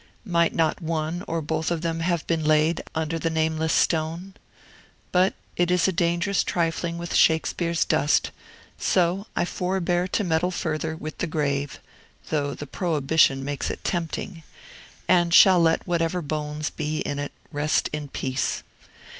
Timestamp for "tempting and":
13.83-15.35